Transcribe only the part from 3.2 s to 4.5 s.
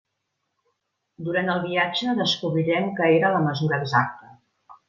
la mesura exacta.